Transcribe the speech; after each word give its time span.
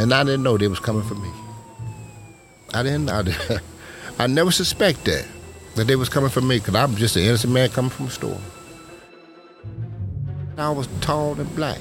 And 0.00 0.14
I 0.14 0.24
didn't 0.24 0.42
know 0.42 0.56
they 0.56 0.66
was 0.66 0.80
coming 0.80 1.02
for 1.02 1.14
me. 1.14 1.30
I 2.72 2.82
didn't, 2.82 3.10
I, 3.10 3.22
I 4.18 4.26
never 4.28 4.50
suspect 4.50 5.04
that, 5.04 5.26
that 5.74 5.86
they 5.88 5.94
was 5.94 6.08
coming 6.08 6.30
for 6.30 6.40
me, 6.40 6.58
because 6.58 6.74
I'm 6.74 6.96
just 6.96 7.16
an 7.16 7.22
innocent 7.22 7.52
man 7.52 7.68
coming 7.68 7.90
from 7.90 8.06
a 8.06 8.10
store. 8.10 8.40
I 10.56 10.70
was 10.70 10.88
tall 11.02 11.38
and 11.38 11.54
black. 11.54 11.80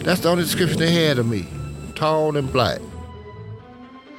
That's 0.00 0.20
the 0.20 0.28
only 0.28 0.44
description 0.44 0.78
they 0.78 0.92
had 0.92 1.18
of 1.18 1.26
me, 1.26 1.48
tall 1.94 2.36
and 2.36 2.52
black. 2.52 2.82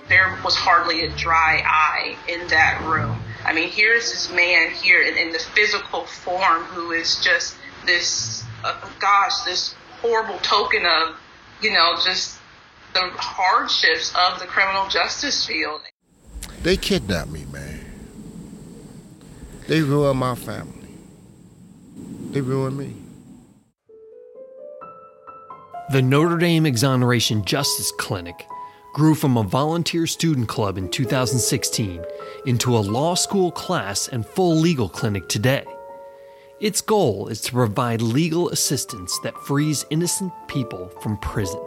There 0.10 0.36
was 0.44 0.56
hardly 0.56 1.06
a 1.06 1.16
dry 1.16 1.62
eye 1.64 2.18
in 2.28 2.48
that 2.48 2.82
room. 2.88 3.20
I 3.46 3.54
mean, 3.54 3.70
here's 3.70 4.12
this 4.12 4.32
man 4.34 4.72
here 4.72 5.04
in, 5.04 5.16
in 5.16 5.32
the 5.32 5.40
physical 5.40 6.06
form 6.06 6.64
who 6.64 6.92
is 6.92 7.18
just 7.24 7.56
this, 7.86 8.44
uh, 8.64 8.90
gosh, 9.00 9.44
this 9.46 9.76
horrible 10.02 10.40
token 10.40 10.84
of, 10.84 11.16
you 11.62 11.72
know, 11.72 11.96
just 12.04 12.38
the 12.94 13.10
hardships 13.16 14.14
of 14.16 14.40
the 14.40 14.46
criminal 14.46 14.88
justice 14.88 15.46
field. 15.46 15.82
They 16.64 16.78
kidnapped 16.78 17.30
me, 17.30 17.46
man. 17.52 17.86
They 19.68 19.82
ruined 19.82 20.20
my 20.20 20.36
family. 20.36 20.90
They 22.32 22.42
ruined 22.42 22.78
me. 22.78 22.96
The 25.92 26.02
Notre 26.02 26.38
Dame 26.38 26.66
Exoneration 26.66 27.46
Justice 27.46 27.92
Clinic 27.98 28.46
grew 28.94 29.16
from 29.16 29.38
a 29.38 29.44
volunteer 29.44 30.08
student 30.08 30.50
club 30.50 30.78
in 30.78 30.90
2016 30.90 32.04
into 32.46 32.76
a 32.76 32.80
law 32.80 33.14
school 33.14 33.52
class 33.52 34.08
and 34.08 34.26
full 34.26 34.56
legal 34.56 34.90
clinic 34.90 35.30
today. 35.30 35.66
Its 36.60 36.82
goal 36.82 37.28
is 37.28 37.40
to 37.42 37.52
provide 37.52 38.02
legal 38.02 38.50
assistance 38.50 39.20
that 39.20 39.38
frees 39.38 39.86
innocent 39.92 40.34
people 40.48 40.90
from 41.02 41.16
prison. 41.18 41.60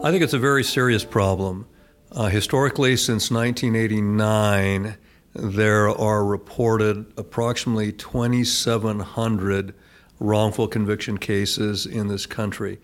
I 0.00 0.12
think 0.12 0.22
it's 0.22 0.32
a 0.32 0.38
very 0.38 0.62
serious 0.62 1.04
problem. 1.04 1.66
Uh, 2.12 2.28
historically, 2.28 2.96
since 2.96 3.28
1989, 3.32 4.96
there 5.34 5.88
are 5.88 6.24
reported 6.24 7.04
approximately 7.16 7.90
2,700 7.90 9.74
wrongful 10.20 10.68
conviction 10.68 11.18
cases 11.18 11.84
in 11.84 12.06
this 12.06 12.26
country. 12.26 12.78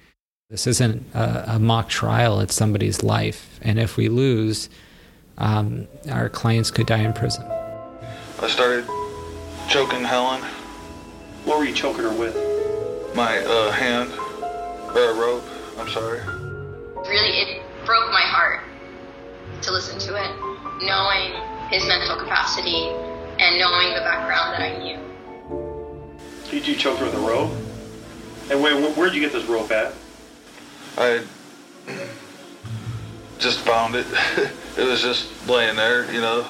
This 0.51 0.67
isn't 0.67 1.07
a, 1.15 1.55
a 1.55 1.59
mock 1.61 1.89
trial, 1.89 2.41
it's 2.41 2.55
somebody's 2.55 3.05
life. 3.05 3.61
And 3.63 3.79
if 3.79 3.97
we 3.97 4.09
lose, 4.09 4.69
um, 5.39 5.87
our 6.11 6.29
clients 6.29 6.73
could 6.73 6.87
die 6.87 6.99
in 6.99 7.13
prison. 7.13 7.45
I 8.41 8.49
started 8.49 8.85
choking 9.69 10.05
Helen. 10.05 10.43
What 11.45 11.59
were 11.59 11.65
you 11.65 11.75
choking 11.75 12.05
her 12.05 12.15
with? 12.15 12.35
My 13.15 13.39
uh, 13.39 13.71
hand, 13.73 14.13
or 14.95 15.11
a 15.11 15.15
rope, 15.15 15.45
I'm 15.79 15.89
sorry. 15.89 16.21
Really, 17.09 17.39
it 17.41 17.63
broke 17.85 18.11
my 18.11 18.23
heart 18.23 18.61
to 19.63 19.73
listen 19.73 19.99
to 19.99 20.15
it, 20.15 20.31
knowing 20.83 21.33
his 21.71 21.87
mental 21.87 22.17
capacity 22.17 22.89
and 23.39 23.59
knowing 23.59 23.95
the 23.95 24.01
background 24.01 24.53
that 24.55 24.63
I 24.63 24.79
knew. 24.79 24.99
Did 26.51 26.67
you 26.69 26.75
choke 26.75 26.99
her 26.99 27.07
with 27.07 27.15
a 27.15 27.19
rope? 27.19 27.51
And 28.51 28.63
where, 28.63 28.81
where'd 28.93 29.15
you 29.15 29.21
get 29.21 29.33
this 29.33 29.45
rope 29.47 29.71
at? 29.71 29.95
I 30.97 31.23
just 33.39 33.61
found 33.61 33.95
it. 33.95 34.07
it 34.79 34.87
was 34.87 35.03
just 35.03 35.49
laying 35.49 35.77
there, 35.77 36.11
you 36.13 36.21
know. 36.21 36.47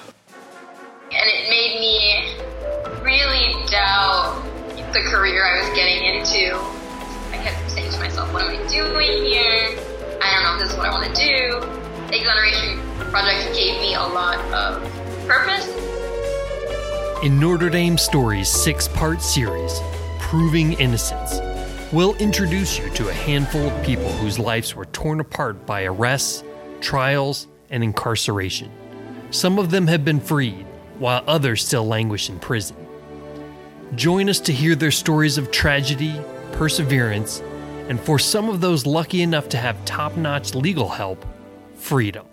The 4.92 5.00
career 5.00 5.42
I 5.42 5.62
was 5.62 5.74
getting 5.74 6.04
into. 6.04 6.54
I 7.32 7.42
kept 7.42 7.70
saying 7.70 7.90
to 7.92 7.98
myself, 7.98 8.30
what 8.30 8.44
am 8.44 8.50
I 8.50 8.68
doing 8.68 9.24
here? 9.24 9.78
I 10.20 10.34
don't 10.34 10.42
know 10.44 10.54
if 10.54 10.60
this 10.60 10.72
is 10.72 10.76
what 10.76 10.86
I 10.86 10.90
want 10.90 11.06
to 11.06 11.14
do. 11.14 11.60
The 12.08 12.20
Exoneration 12.20 12.78
Project 13.10 13.54
gave 13.54 13.80
me 13.80 13.94
a 13.94 14.02
lot 14.02 14.38
of 14.52 14.82
purpose. 15.26 15.66
In 17.24 17.40
Notre 17.40 17.70
Dame 17.70 17.96
Stories' 17.96 18.48
six 18.48 18.86
part 18.86 19.22
series, 19.22 19.80
Proving 20.18 20.74
Innocence, 20.74 21.40
we'll 21.90 22.14
introduce 22.16 22.78
you 22.78 22.90
to 22.90 23.08
a 23.08 23.14
handful 23.14 23.70
of 23.70 23.86
people 23.86 24.12
whose 24.12 24.38
lives 24.38 24.74
were 24.74 24.86
torn 24.86 25.20
apart 25.20 25.64
by 25.64 25.84
arrests, 25.84 26.44
trials, 26.82 27.46
and 27.70 27.82
incarceration. 27.82 28.70
Some 29.30 29.58
of 29.58 29.70
them 29.70 29.86
have 29.86 30.04
been 30.04 30.20
freed, 30.20 30.66
while 30.98 31.24
others 31.26 31.64
still 31.64 31.86
languish 31.86 32.28
in 32.28 32.38
prison. 32.38 32.76
Join 33.94 34.30
us 34.30 34.40
to 34.40 34.52
hear 34.52 34.74
their 34.74 34.90
stories 34.90 35.36
of 35.36 35.50
tragedy, 35.50 36.18
perseverance, 36.52 37.42
and 37.90 38.00
for 38.00 38.18
some 38.18 38.48
of 38.48 38.62
those 38.62 38.86
lucky 38.86 39.20
enough 39.20 39.50
to 39.50 39.58
have 39.58 39.84
top 39.84 40.16
notch 40.16 40.54
legal 40.54 40.88
help, 40.88 41.22
freedom. 41.74 42.26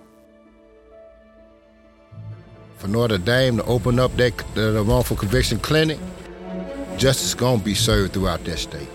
For 2.77 2.87
Notre 2.87 3.17
Dame 3.17 3.57
to 3.57 3.65
open 3.65 3.99
up 3.99 4.15
that 4.15 4.37
the 4.55 4.81
wrongful 4.83 5.17
conviction 5.17 5.59
clinic, 5.59 5.99
justice 6.97 7.27
is 7.27 7.35
gonna 7.35 7.61
be 7.61 7.73
served 7.73 8.13
throughout 8.13 8.45
that 8.45 8.57
state. 8.57 8.87